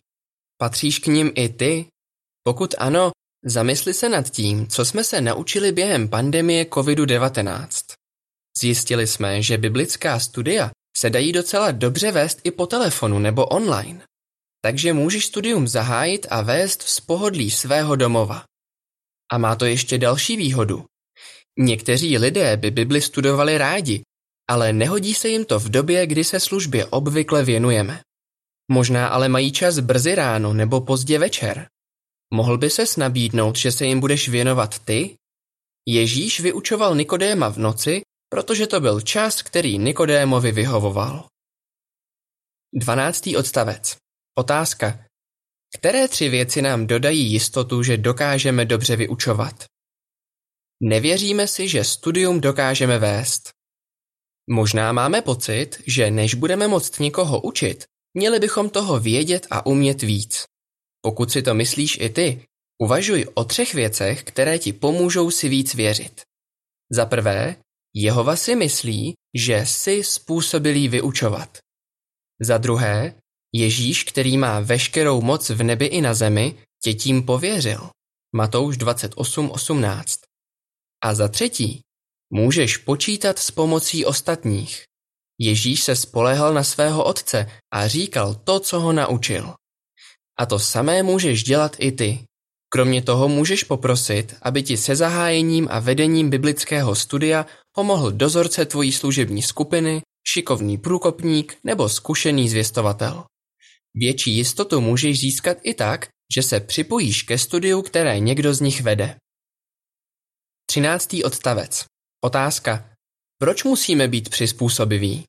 Patříš 0.58 0.98
k 0.98 1.06
nim 1.06 1.32
i 1.34 1.48
ty? 1.48 1.86
Pokud 2.42 2.74
ano, 2.78 3.10
zamysli 3.44 3.94
se 3.94 4.08
nad 4.08 4.30
tím, 4.30 4.66
co 4.66 4.84
jsme 4.84 5.04
se 5.04 5.20
naučili 5.20 5.72
během 5.72 6.08
pandemie 6.08 6.64
COVID-19. 6.64 7.68
Zjistili 8.60 9.06
jsme, 9.06 9.42
že 9.42 9.58
biblická 9.58 10.20
studia 10.20 10.70
se 10.96 11.10
dají 11.10 11.32
docela 11.32 11.70
dobře 11.70 12.12
vést 12.12 12.40
i 12.44 12.50
po 12.50 12.66
telefonu 12.66 13.18
nebo 13.18 13.46
online. 13.46 14.04
Takže 14.60 14.92
můžeš 14.92 15.26
studium 15.26 15.68
zahájit 15.68 16.26
a 16.30 16.42
vést 16.42 16.82
z 16.82 17.00
pohodlí 17.00 17.50
svého 17.50 17.96
domova. 17.96 18.44
A 19.32 19.38
má 19.38 19.56
to 19.56 19.64
ještě 19.64 19.98
další 19.98 20.36
výhodu. 20.36 20.84
Někteří 21.58 22.18
lidé 22.18 22.56
by 22.56 22.70
Bibli 22.70 23.00
studovali 23.00 23.58
rádi, 23.58 24.02
ale 24.50 24.72
nehodí 24.72 25.14
se 25.14 25.28
jim 25.28 25.44
to 25.44 25.58
v 25.58 25.68
době, 25.68 26.06
kdy 26.06 26.24
se 26.24 26.40
službě 26.40 26.86
obvykle 26.86 27.44
věnujeme. 27.44 28.00
Možná 28.70 29.08
ale 29.08 29.28
mají 29.28 29.52
čas 29.52 29.78
brzy 29.78 30.14
ráno 30.14 30.52
nebo 30.52 30.80
pozdě 30.80 31.18
večer. 31.18 31.68
Mohl 32.34 32.58
by 32.58 32.70
ses 32.70 32.96
nabídnout, 32.96 33.56
že 33.56 33.72
se 33.72 33.86
jim 33.86 34.00
budeš 34.00 34.28
věnovat 34.28 34.78
ty? 34.78 35.16
Ježíš 35.88 36.40
vyučoval 36.40 36.96
Nikodéma 36.96 37.48
v 37.48 37.58
noci, 37.58 38.02
protože 38.28 38.66
to 38.66 38.80
byl 38.80 39.00
čas, 39.00 39.42
který 39.42 39.78
Nikodémovi 39.78 40.52
vyhovoval. 40.52 41.28
12. 42.74 43.26
odstavec. 43.38 43.96
Otázka. 44.38 45.04
Které 45.78 46.08
tři 46.08 46.28
věci 46.28 46.62
nám 46.62 46.86
dodají 46.86 47.32
jistotu, 47.32 47.82
že 47.82 47.96
dokážeme 47.96 48.64
dobře 48.64 48.96
vyučovat? 48.96 49.64
Nevěříme 50.82 51.46
si, 51.46 51.68
že 51.68 51.84
studium 51.84 52.40
dokážeme 52.40 52.98
vést. 52.98 53.50
Možná 54.50 54.92
máme 54.92 55.22
pocit, 55.22 55.82
že 55.86 56.10
než 56.10 56.34
budeme 56.34 56.68
moct 56.68 57.00
někoho 57.00 57.40
učit, 57.40 57.84
měli 58.14 58.38
bychom 58.38 58.70
toho 58.70 59.00
vědět 59.00 59.46
a 59.50 59.66
umět 59.66 60.02
víc. 60.02 60.44
Pokud 61.00 61.32
si 61.32 61.42
to 61.42 61.54
myslíš 61.54 61.98
i 62.00 62.08
ty, 62.08 62.46
uvažuj 62.82 63.26
o 63.34 63.44
třech 63.44 63.74
věcech, 63.74 64.24
které 64.24 64.58
ti 64.58 64.72
pomůžou 64.72 65.30
si 65.30 65.48
víc 65.48 65.74
věřit. 65.74 66.22
Za 66.92 67.06
prvé, 67.06 67.56
Jehova 67.98 68.36
si 68.36 68.56
myslí, 68.56 69.14
že 69.34 69.66
jsi 69.66 70.04
způsobilý 70.04 70.88
vyučovat. 70.88 71.58
Za 72.40 72.58
druhé, 72.58 73.14
Ježíš, 73.54 74.04
který 74.04 74.36
má 74.36 74.60
veškerou 74.60 75.20
moc 75.20 75.50
v 75.50 75.62
nebi 75.62 75.86
i 75.86 76.00
na 76.00 76.14
zemi, 76.14 76.54
tě 76.82 76.94
tím 76.94 77.22
pověřil. 77.22 77.90
Matouš 78.36 78.78
28.18. 78.78 80.04
A 81.04 81.14
za 81.14 81.28
třetí, 81.28 81.80
můžeš 82.32 82.76
počítat 82.76 83.38
s 83.38 83.50
pomocí 83.50 84.04
ostatních. 84.04 84.84
Ježíš 85.40 85.82
se 85.82 85.96
spolehal 85.96 86.54
na 86.54 86.64
svého 86.64 87.04
otce 87.04 87.50
a 87.72 87.88
říkal 87.88 88.34
to, 88.34 88.60
co 88.60 88.80
ho 88.80 88.92
naučil. 88.92 89.54
A 90.38 90.46
to 90.46 90.58
samé 90.58 91.02
můžeš 91.02 91.42
dělat 91.44 91.76
i 91.78 91.92
ty. 91.92 92.24
Kromě 92.68 93.02
toho 93.02 93.28
můžeš 93.28 93.64
poprosit, 93.64 94.36
aby 94.42 94.62
ti 94.62 94.76
se 94.76 94.96
zahájením 94.96 95.68
a 95.70 95.80
vedením 95.80 96.30
biblického 96.30 96.94
studia 96.94 97.46
pomohl 97.76 98.12
dozorce 98.12 98.66
tvojí 98.66 98.92
služební 98.92 99.42
skupiny, 99.42 100.02
šikovný 100.28 100.78
průkopník 100.78 101.58
nebo 101.64 101.88
zkušený 101.88 102.48
zvěstovatel. 102.48 103.24
Větší 103.94 104.36
jistotu 104.36 104.80
můžeš 104.80 105.20
získat 105.20 105.58
i 105.62 105.74
tak, 105.74 106.08
že 106.34 106.42
se 106.42 106.60
připojíš 106.60 107.22
ke 107.22 107.38
studiu, 107.38 107.82
které 107.82 108.20
někdo 108.20 108.54
z 108.54 108.60
nich 108.60 108.80
vede. 108.80 109.16
13. 110.66 111.16
odstavec. 111.24 111.84
Otázka. 112.24 112.90
Proč 113.38 113.64
musíme 113.64 114.08
být 114.08 114.28
přizpůsobiví? 114.28 115.24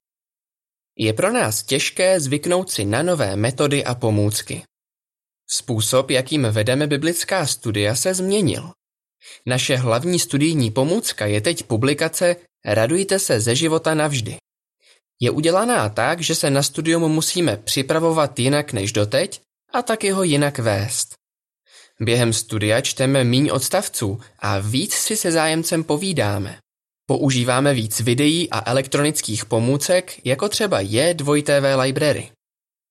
Je 0.97 1.13
pro 1.13 1.31
nás 1.31 1.63
těžké 1.63 2.19
zvyknout 2.19 2.71
si 2.71 2.85
na 2.85 3.03
nové 3.03 3.35
metody 3.35 3.85
a 3.85 3.95
pomůcky. 3.95 4.63
Způsob, 5.49 6.11
jakým 6.11 6.43
vedeme 6.51 6.87
biblická 6.87 7.47
studia, 7.47 7.95
se 7.95 8.13
změnil. 8.13 8.71
Naše 9.45 9.75
hlavní 9.75 10.19
studijní 10.19 10.71
pomůcka 10.71 11.25
je 11.25 11.41
teď 11.41 11.63
publikace 11.63 12.35
Radujte 12.65 13.19
se 13.19 13.39
ze 13.39 13.55
života 13.55 13.93
navždy. 13.93 14.37
Je 15.21 15.31
udělaná 15.31 15.89
tak, 15.89 16.21
že 16.21 16.35
se 16.35 16.49
na 16.49 16.63
studium 16.63 17.11
musíme 17.11 17.57
připravovat 17.57 18.39
jinak 18.39 18.73
než 18.73 18.91
doteď 18.91 19.41
a 19.73 19.81
taky 19.81 20.11
ho 20.11 20.23
jinak 20.23 20.59
vést. 20.59 21.15
Během 21.99 22.33
studia 22.33 22.81
čteme 22.81 23.23
míň 23.23 23.49
odstavců 23.53 24.19
a 24.39 24.59
víc 24.59 24.93
si 24.93 25.17
se 25.17 25.31
zájemcem 25.31 25.83
povídáme. 25.83 26.57
Používáme 27.05 27.73
víc 27.73 27.99
videí 27.99 28.49
a 28.49 28.69
elektronických 28.71 29.45
pomůcek, 29.45 30.25
jako 30.25 30.49
třeba 30.49 30.79
je 30.79 31.13
2TV 31.13 31.81
Library. 31.81 32.31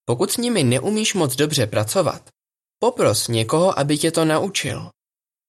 Pokud 0.05 0.33
s 0.33 0.37
nimi 0.37 0.65
neumíš 0.65 1.15
moc 1.15 1.37
dobře 1.37 1.67
pracovat, 1.67 2.29
popros 2.79 3.29
někoho, 3.29 3.79
aby 3.79 3.99
tě 3.99 4.11
to 4.11 4.25
naučil. 4.25 4.91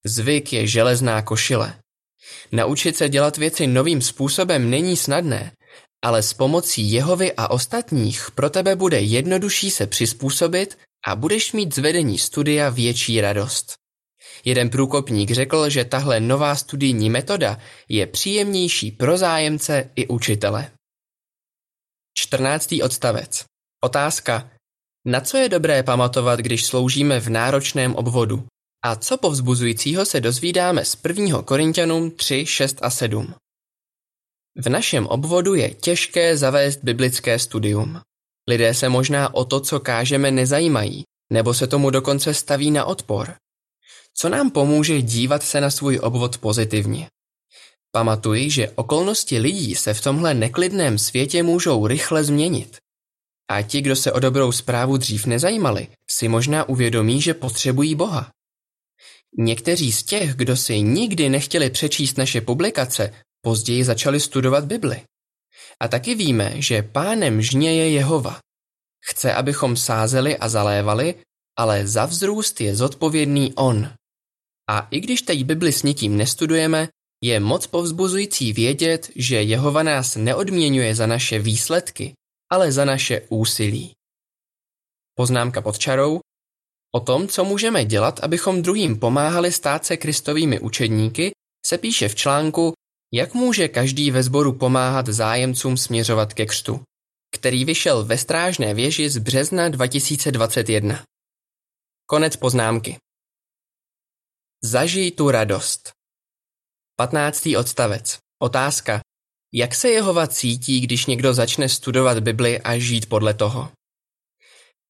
Zvyk 0.08 0.54
je 0.54 0.68
železná 0.68 1.22
košile. 1.22 1.74
Naučit 2.52 2.98
se 2.98 3.10
dělat 3.10 3.38
věci 3.38 3.68
novým 3.68 4.02
způsobem 4.02 4.70
není 4.70 4.98
snadné, 4.98 5.52
ale 6.02 6.24
s 6.24 6.34
pomocí 6.34 6.92
Jehovy 6.92 7.34
a 7.34 7.48
ostatních 7.48 8.32
pro 8.32 8.50
tebe 8.50 8.76
bude 8.76 9.00
jednodušší 9.00 9.72
se 9.72 9.88
přizpůsobit 9.88 10.78
a 11.08 11.16
budeš 11.16 11.54
mít 11.54 11.76
z 11.76 11.78
vedení 11.78 12.18
studia 12.18 12.70
větší 12.70 13.22
radost. 13.22 13.74
Jeden 14.46 14.70
průkopník 14.70 15.32
řekl, 15.32 15.70
že 15.70 15.86
tahle 15.86 16.20
nová 16.20 16.56
studijní 16.56 17.10
metoda 17.10 17.58
je 17.90 18.08
příjemnější 18.08 18.92
pro 18.92 19.18
zájemce 19.18 19.90
i 19.96 20.08
učitele. 20.08 20.72
14. 22.18 22.76
odstavec. 22.84 23.46
Otázka. 23.84 24.52
Na 25.06 25.22
co 25.22 25.38
je 25.38 25.50
dobré 25.50 25.84
pamatovat, 25.84 26.40
když 26.40 26.66
sloužíme 26.66 27.20
v 27.20 27.30
náročném 27.30 27.96
obvodu? 27.96 28.46
A 28.88 28.96
co 28.96 29.18
povzbuzujícího 29.18 30.06
se 30.06 30.22
dozvídáme 30.22 30.86
z 30.86 30.98
1. 31.08 31.42
Korintianům 31.42 32.12
3, 32.12 32.46
6 32.46 32.78
a 32.82 32.90
7? 32.90 33.34
V 34.56 34.70
našem 34.70 35.08
obvodu 35.08 35.56
je 35.56 35.74
těžké 35.74 36.38
zavést 36.38 36.84
biblické 36.84 37.40
studium. 37.40 38.02
Lidé 38.50 38.74
se 38.74 38.90
možná 38.90 39.34
o 39.34 39.46
to, 39.46 39.60
co 39.60 39.80
kážeme, 39.80 40.32
nezajímají, 40.32 41.04
nebo 41.34 41.54
se 41.54 41.68
tomu 41.68 41.90
dokonce 41.90 42.34
staví 42.34 42.72
na 42.72 42.86
odpor. 42.86 43.36
Co 44.14 44.30
nám 44.30 44.52
pomůže 44.52 45.02
dívat 45.02 45.44
se 45.44 45.62
na 45.62 45.70
svůj 45.70 46.00
obvod 46.04 46.38
pozitivně? 46.38 47.10
Pamatuj, 47.92 48.50
že 48.50 48.72
okolnosti 48.76 49.40
lidí 49.40 49.76
se 49.76 49.94
v 49.94 50.02
tomhle 50.02 50.34
neklidném 50.34 50.98
světě 50.98 51.44
můžou 51.44 51.88
rychle 51.88 52.24
změnit. 52.24 52.78
A 53.52 53.62
ti, 53.62 53.82
kdo 53.82 53.96
se 53.96 54.12
o 54.12 54.20
dobrou 54.20 54.52
zprávu 54.52 54.98
dřív 54.98 55.26
nezajímali, 55.26 55.88
si 56.10 56.28
možná 56.28 56.70
uvědomí, 56.70 57.22
že 57.22 57.34
potřebují 57.34 57.96
Boha. 57.96 58.37
Někteří 59.38 59.92
z 59.92 60.04
těch, 60.04 60.36
kdo 60.36 60.58
si 60.58 60.82
nikdy 60.82 61.30
nechtěli 61.30 61.70
přečíst 61.70 62.18
naše 62.18 62.42
publikace, 62.42 63.14
později 63.42 63.84
začali 63.84 64.20
studovat 64.20 64.66
Bibli. 64.66 65.02
A 65.80 65.88
taky 65.88 66.16
víme, 66.16 66.62
že 66.62 66.84
pánem 66.84 67.42
žně 67.42 67.76
je 67.76 67.90
Jehova. 67.90 68.40
Chce, 69.06 69.34
abychom 69.34 69.78
sázeli 69.78 70.38
a 70.38 70.50
zalévali, 70.50 71.16
ale 71.58 71.88
za 71.88 72.06
vzrůst 72.06 72.62
je 72.62 72.76
zodpovědný 72.76 73.54
on. 73.54 73.94
A 74.70 74.88
i 74.92 75.00
když 75.00 75.22
teď 75.22 75.44
Bibli 75.44 75.74
s 75.74 75.84
nikým 75.84 76.18
nestudujeme, 76.18 76.88
je 77.24 77.40
moc 77.40 77.68
povzbuzující 77.68 78.54
vědět, 78.54 79.12
že 79.16 79.42
Jehova 79.42 79.84
nás 79.84 80.16
neodměňuje 80.16 80.96
za 80.96 81.08
naše 81.08 81.40
výsledky, 81.40 82.14
ale 82.52 82.72
za 82.72 82.86
naše 82.86 83.22
úsilí. 83.30 83.94
Poznámka 85.16 85.62
pod 85.62 85.78
čarou. 85.80 86.20
O 86.96 87.00
tom, 87.00 87.28
co 87.28 87.46
můžeme 87.46 87.86
dělat, 87.86 88.20
abychom 88.20 88.62
druhým 88.62 89.00
pomáhali 89.00 89.52
stát 89.52 89.86
se 89.86 89.98
kristovými 89.98 90.60
učedníky, 90.60 91.32
se 91.66 91.78
píše 91.78 92.10
v 92.10 92.16
článku 92.16 92.74
Jak 93.14 93.34
může 93.34 93.68
každý 93.68 94.12
ve 94.12 94.24
sboru 94.24 94.54
pomáhat 94.54 95.08
zájemcům 95.08 95.78
směřovat 95.78 96.34
ke 96.34 96.46
křtu, 96.46 96.82
který 97.36 97.66
vyšel 97.66 98.06
ve 98.06 98.18
strážné 98.18 98.74
věži 98.74 99.10
z 99.10 99.18
března 99.18 99.70
2021. 99.70 101.04
Konec 102.06 102.36
poznámky. 102.36 102.98
Zažij 104.64 105.12
tu 105.12 105.32
radost. 105.32 105.92
15. 106.96 107.48
odstavec. 107.60 108.18
Otázka. 108.42 109.02
Jak 109.54 109.76
se 109.76 109.90
Jehova 109.90 110.28
cítí, 110.28 110.80
když 110.80 111.06
někdo 111.06 111.34
začne 111.34 111.70
studovat 111.70 112.20
Bibli 112.20 112.62
a 112.62 112.78
žít 112.78 113.10
podle 113.10 113.34
toho? 113.34 113.72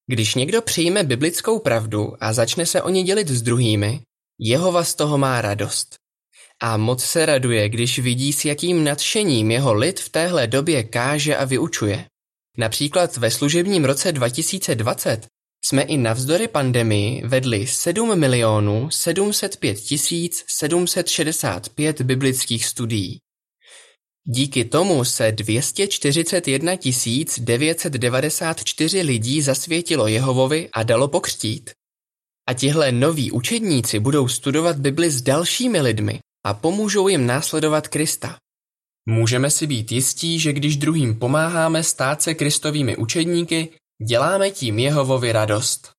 Když 0.08 0.36
někdo 0.36 0.62
přijme 0.62 1.04
biblickou 1.04 1.60
pravdu 1.60 2.14
a 2.20 2.34
začne 2.34 2.66
se 2.66 2.82
o 2.82 2.90
ně 2.90 3.04
dělit 3.04 3.28
s 3.28 3.42
druhými, 3.42 4.02
Jehova 4.40 4.84
z 4.84 4.96
toho 4.96 5.18
má 5.18 5.42
radost. 5.42 5.96
A 6.62 6.78
moc 6.78 7.04
se 7.04 7.26
raduje, 7.26 7.70
když 7.70 8.00
vidí, 8.00 8.34
s 8.34 8.46
jakým 8.46 8.84
nadšením 8.84 9.52
jeho 9.52 9.74
lid 9.74 10.00
v 10.00 10.10
téhle 10.10 10.48
době 10.48 10.84
káže 10.84 11.38
a 11.38 11.46
vyučuje. 11.46 12.06
Například 12.58 13.18
ve 13.18 13.32
služebním 13.32 13.86
roce 13.86 14.12
2020 14.12 15.28
jsme 15.66 15.82
i 15.82 15.98
navzdory 15.98 16.48
pandemii 16.48 17.24
vedli 17.26 17.68
7 17.68 18.20
milionů 18.20 18.90
705 18.90 19.78
765 20.48 22.02
biblických 22.02 22.66
studií. 22.66 23.20
Díky 24.30 24.66
tomu 24.66 25.06
se 25.06 25.32
241 25.32 26.74
994 27.40 29.02
lidí 29.02 29.42
zasvětilo 29.42 30.08
Jehovovi 30.08 30.70
a 30.74 30.84
dalo 30.84 31.08
pokřtít. 31.08 31.70
A 32.48 32.54
tihle 32.54 32.92
noví 32.92 33.32
učedníci 33.32 34.00
budou 34.00 34.28
studovat 34.28 34.78
Bibli 34.78 35.12
s 35.12 35.22
dalšími 35.22 35.82
lidmi 35.82 36.20
a 36.46 36.54
pomůžou 36.54 37.08
jim 37.08 37.26
následovat 37.26 37.88
Krista. 37.88 38.38
Můžeme 39.10 39.52
si 39.52 39.68
být 39.68 39.92
jistí, 39.92 40.40
že 40.40 40.54
když 40.54 40.78
druhým 40.78 41.20
pomáháme 41.20 41.84
stát 41.84 42.22
se 42.22 42.34
kristovými 42.34 42.98
učedníky, 42.98 43.70
děláme 44.08 44.52
tím 44.52 44.80
Jehovovi 44.80 45.32
radost. 45.32 45.92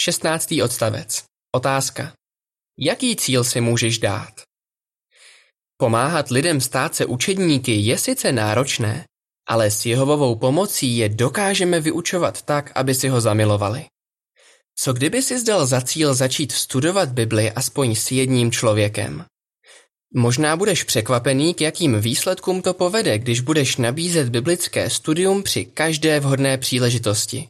16. 0.00 0.54
odstavec. 0.64 1.24
Otázka. 1.54 2.12
Jaký 2.78 3.16
cíl 3.16 3.44
si 3.44 3.60
můžeš 3.60 3.98
dát? 3.98 4.51
Pomáhat 5.82 6.30
lidem 6.30 6.60
stát 6.60 6.94
se 6.94 7.06
učedníky 7.06 7.74
je 7.74 7.98
sice 7.98 8.32
náročné, 8.32 9.04
ale 9.48 9.70
s 9.70 9.86
Jehovovou 9.86 10.36
pomocí 10.36 10.96
je 10.96 11.08
dokážeme 11.08 11.80
vyučovat 11.80 12.42
tak, 12.42 12.72
aby 12.74 12.94
si 12.94 13.08
ho 13.08 13.20
zamilovali. 13.20 13.84
Co 14.78 14.92
kdyby 14.92 15.22
si 15.22 15.40
zdal 15.40 15.66
za 15.66 15.80
cíl 15.80 16.14
začít 16.14 16.52
studovat 16.52 17.08
Bibli 17.08 17.52
aspoň 17.52 17.94
s 17.94 18.10
jedním 18.10 18.52
člověkem? 18.52 19.24
Možná 20.14 20.56
budeš 20.56 20.82
překvapený, 20.82 21.54
k 21.54 21.60
jakým 21.60 22.00
výsledkům 22.00 22.62
to 22.62 22.74
povede, 22.74 23.18
když 23.18 23.40
budeš 23.40 23.76
nabízet 23.76 24.28
biblické 24.28 24.90
studium 24.90 25.42
při 25.42 25.64
každé 25.64 26.20
vhodné 26.20 26.58
příležitosti. 26.58 27.48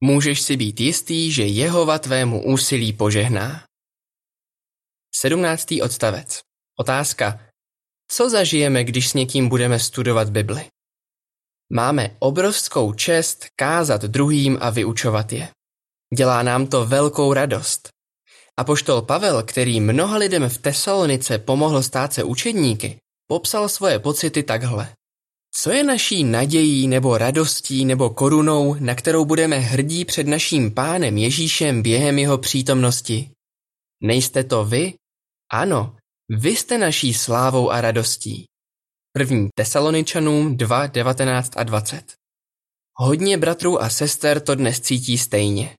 Můžeš 0.00 0.40
si 0.40 0.56
být 0.56 0.80
jistý, 0.80 1.32
že 1.32 1.46
Jehova 1.46 1.98
tvému 1.98 2.44
úsilí 2.44 2.92
požehná. 2.92 3.64
17. 5.14 5.66
odstavec. 5.82 6.40
Otázka. 6.78 7.53
Co 8.16 8.30
zažijeme, 8.30 8.84
když 8.84 9.08
s 9.08 9.14
někým 9.14 9.48
budeme 9.48 9.78
studovat 9.78 10.30
Bibli? 10.30 10.64
Máme 11.72 12.16
obrovskou 12.18 12.92
čest 12.92 13.46
kázat 13.56 14.02
druhým 14.02 14.58
a 14.60 14.70
vyučovat 14.70 15.32
je. 15.32 15.48
Dělá 16.16 16.42
nám 16.42 16.66
to 16.66 16.86
velkou 16.86 17.32
radost. 17.32 17.88
A 18.56 18.64
poštol 18.64 19.02
Pavel, 19.02 19.42
který 19.42 19.80
mnoha 19.80 20.16
lidem 20.16 20.48
v 20.48 20.58
Tesalonice 20.58 21.38
pomohl 21.38 21.82
stát 21.82 22.12
se 22.12 22.24
učedníky, 22.24 22.96
popsal 23.26 23.68
svoje 23.68 23.98
pocity 23.98 24.42
takhle. 24.42 24.92
Co 25.54 25.70
je 25.70 25.84
naší 25.84 26.24
nadějí 26.24 26.88
nebo 26.88 27.18
radostí 27.18 27.84
nebo 27.84 28.10
korunou, 28.10 28.74
na 28.74 28.94
kterou 28.94 29.24
budeme 29.24 29.58
hrdí 29.58 30.04
před 30.04 30.26
naším 30.26 30.74
pánem 30.74 31.18
Ježíšem 31.18 31.82
během 31.82 32.18
jeho 32.18 32.38
přítomnosti? 32.38 33.30
Nejste 34.02 34.44
to 34.44 34.64
vy? 34.64 34.94
Ano, 35.52 35.96
vy 36.28 36.50
jste 36.50 36.78
naší 36.78 37.14
slávou 37.14 37.70
a 37.70 37.80
radostí. 37.80 38.44
První 39.12 39.48
Tesaloničanům 39.54 40.56
2, 40.56 40.86
19 40.86 41.52
a 41.56 41.62
20. 41.62 42.14
Hodně 42.96 43.38
bratrů 43.38 43.82
a 43.82 43.88
sester 43.88 44.40
to 44.40 44.54
dnes 44.54 44.80
cítí 44.80 45.18
stejně. 45.18 45.76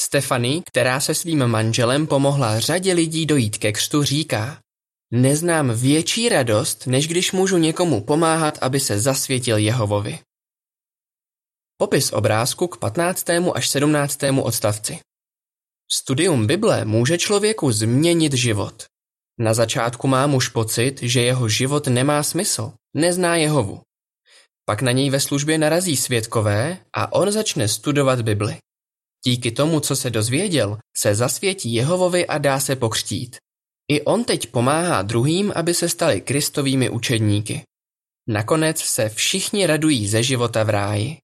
Stefany, 0.00 0.62
která 0.66 1.00
se 1.00 1.14
svým 1.14 1.46
manželem 1.46 2.06
pomohla 2.06 2.60
řadě 2.60 2.92
lidí 2.92 3.26
dojít 3.26 3.58
ke 3.58 3.72
křtu, 3.72 4.02
říká 4.02 4.58
Neznám 5.14 5.74
větší 5.74 6.28
radost, 6.28 6.86
než 6.86 7.08
když 7.08 7.32
můžu 7.32 7.58
někomu 7.58 8.04
pomáhat, 8.04 8.58
aby 8.60 8.80
se 8.80 9.00
zasvětil 9.00 9.56
Jehovovi. 9.56 10.18
Popis 11.76 12.12
obrázku 12.12 12.66
k 12.66 12.76
15. 12.76 13.30
až 13.54 13.68
17. 13.68 14.18
odstavci. 14.42 14.98
Studium 15.92 16.46
Bible 16.46 16.84
může 16.84 17.18
člověku 17.18 17.72
změnit 17.72 18.32
život. 18.32 18.91
Na 19.42 19.54
začátku 19.54 20.08
má 20.08 20.26
muž 20.26 20.48
pocit, 20.48 21.02
že 21.02 21.22
jeho 21.22 21.48
život 21.48 21.86
nemá 21.86 22.22
smysl, 22.22 22.72
nezná 22.96 23.36
Jehovu. 23.36 23.80
Pak 24.64 24.82
na 24.82 24.92
něj 24.92 25.10
ve 25.10 25.20
službě 25.20 25.58
narazí 25.58 25.96
svědkové 25.96 26.78
a 26.92 27.12
on 27.12 27.32
začne 27.32 27.68
studovat 27.68 28.22
Bibli. 28.22 28.56
Díky 29.24 29.50
tomu, 29.50 29.80
co 29.80 29.96
se 29.96 30.10
dozvěděl, 30.10 30.78
se 30.96 31.14
zasvětí 31.14 31.74
Jehovovi 31.74 32.26
a 32.26 32.38
dá 32.38 32.60
se 32.60 32.76
pokřtít. 32.76 33.36
I 33.90 34.02
on 34.02 34.24
teď 34.24 34.46
pomáhá 34.46 35.02
druhým, 35.02 35.52
aby 35.54 35.74
se 35.74 35.88
stali 35.88 36.20
kristovými 36.20 36.90
učedníky. 36.90 37.62
Nakonec 38.28 38.78
se 38.78 39.08
všichni 39.08 39.66
radují 39.66 40.08
ze 40.08 40.22
života 40.22 40.62
v 40.62 40.70
ráji. 40.70 41.16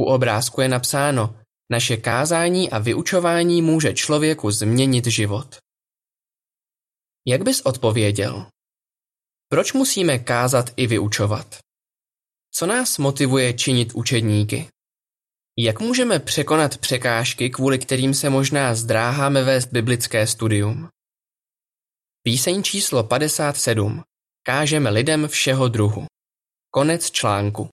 U 0.00 0.04
obrázku 0.04 0.60
je 0.60 0.68
napsáno, 0.68 1.36
naše 1.70 1.96
kázání 1.96 2.70
a 2.70 2.78
vyučování 2.78 3.62
může 3.62 3.94
člověku 3.94 4.50
změnit 4.50 5.06
život. 5.06 5.61
Jak 7.26 7.42
bys 7.42 7.60
odpověděl? 7.60 8.46
Proč 9.48 9.72
musíme 9.72 10.18
kázat 10.18 10.70
i 10.76 10.86
vyučovat? 10.86 11.58
Co 12.54 12.66
nás 12.66 12.98
motivuje 12.98 13.52
činit 13.52 13.92
učedníky? 13.94 14.68
Jak 15.58 15.80
můžeme 15.80 16.18
překonat 16.18 16.76
překážky, 16.78 17.50
kvůli 17.50 17.78
kterým 17.78 18.14
se 18.14 18.30
možná 18.30 18.74
zdráháme 18.74 19.44
vést 19.44 19.66
biblické 19.66 20.26
studium? 20.26 20.88
Píseň 22.22 22.62
číslo 22.62 23.04
57. 23.04 24.02
Kážeme 24.42 24.90
lidem 24.90 25.28
všeho 25.28 25.68
druhu. 25.68 26.06
Konec 26.70 27.10
článku. 27.10 27.68